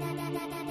[0.00, 0.67] da da da da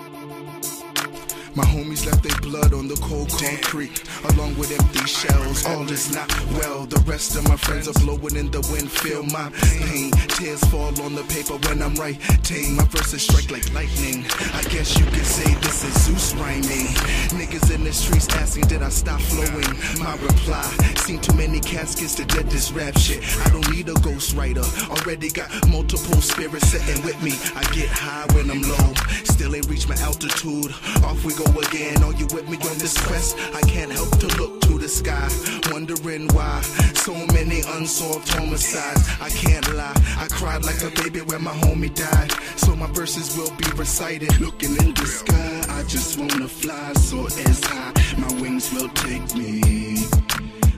[1.57, 5.65] my homies left their blood on the cold concrete, along with empty shells.
[5.65, 6.86] All is not well.
[6.86, 8.91] The rest of my friends are blowing in the wind.
[8.91, 10.11] Feel my pain.
[10.38, 12.75] Tears fall on the paper when I'm writing.
[12.75, 14.23] My verses strike like lightning.
[14.54, 16.93] I guess you could say this is Zeus rhyming.
[17.33, 19.74] Niggas in the streets asking, did I stop flowing?
[19.97, 20.61] My reply,
[21.01, 23.25] seen too many caskets to dead this rap shit.
[23.47, 24.61] I don't need a ghostwriter.
[24.93, 27.33] Already got multiple spirits sitting with me.
[27.57, 28.93] I get high when I'm low.
[29.25, 30.69] Still ain't reach my altitude.
[31.01, 32.03] Off we go again.
[32.03, 33.38] Are you with me on this quest?
[33.53, 35.28] I can't help to look to the sky,
[35.72, 36.61] wondering why
[36.95, 39.08] so many unsolved homicides.
[39.22, 42.31] I can't lie, I cried like a baby when my homie died.
[42.58, 44.39] So my verses will be recited.
[44.39, 47.94] Looking in the sky, I just wanna fly so as high.
[48.17, 50.06] My wings will take me.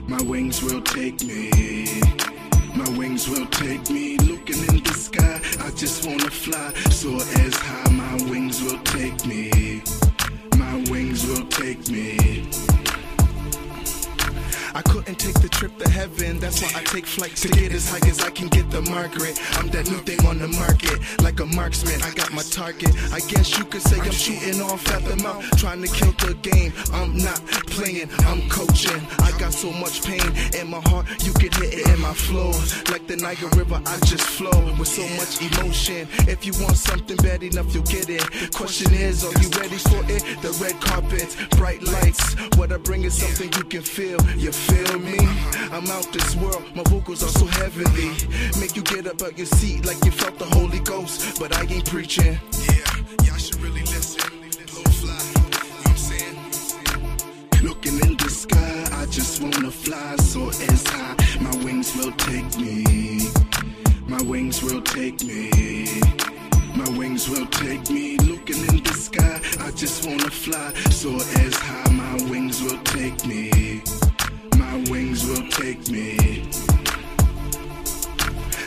[0.06, 2.02] My wings will take me.
[2.74, 4.16] My wings will take me.
[4.18, 7.90] Looking in the sky, I just wanna fly so as high.
[7.90, 8.69] My wings will
[15.20, 18.20] take the trip to heaven, that's why I take flights to get as high as
[18.20, 19.38] I can get the Margaret.
[19.58, 22.00] I'm that new thing on the market, like a marksman.
[22.02, 22.92] I got my target.
[23.12, 26.34] I guess you could say I'm shooting off at the mouth, trying to kill the
[26.40, 26.72] game.
[26.92, 29.02] I'm not playing, I'm coaching.
[29.20, 29.29] I
[29.60, 30.24] so much pain
[30.58, 32.50] in my heart, you can hit it in my flow.
[32.90, 36.08] Like the Niger River, I just flow with so much emotion.
[36.26, 38.24] If you want something bad enough, you'll get it.
[38.54, 40.24] Question is, are you ready for it?
[40.40, 42.34] The red carpet, bright lights.
[42.56, 44.18] What I bring is something you can feel.
[44.38, 45.20] You feel me?
[45.76, 48.16] I'm out this world, my vocals are so heavenly.
[48.58, 51.38] Make you get up out your seat like you felt the Holy Ghost.
[51.38, 52.40] But I ain't preaching.
[52.64, 53.89] Yeah, y'all should really
[59.10, 61.16] just wanna fly so as high.
[61.40, 63.28] My wings will take me.
[64.06, 65.50] My wings will take me.
[66.76, 68.16] My wings will take me.
[68.18, 71.90] Looking in the sky, I just wanna fly so as high.
[71.90, 73.82] My wings will take me.
[74.56, 76.69] My wings will take me.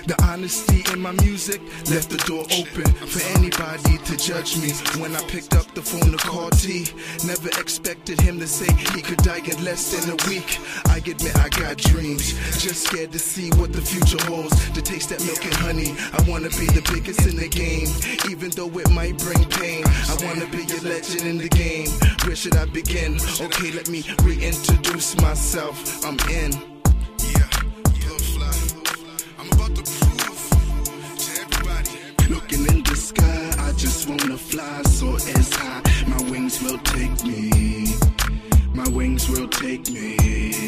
[0.06, 4.72] The honesty in my music left the door open for anybody to judge me.
[5.02, 6.88] When I picked up the phone to call T,
[7.26, 10.60] never expected him to say he could die in less than a week.
[10.88, 14.54] I admit I got dreams, just scared to see what the future holds.
[14.72, 17.88] To taste that milk and honey, I wanna be the biggest in the game,
[18.30, 19.86] even though it might bring pain.
[19.86, 21.88] I wanna be a legend in the game.
[22.28, 23.20] Where should I begin?
[23.40, 26.04] Okay, let me reintroduce myself.
[26.04, 26.73] I'm in.
[33.14, 35.82] Sky, I just wanna fly so as high.
[36.08, 37.88] My wings will take me.
[38.74, 40.68] My wings will take me.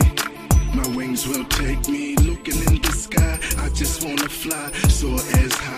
[0.73, 2.16] My wings will take me.
[2.17, 5.75] Looking in the sky, I just wanna fly so as high.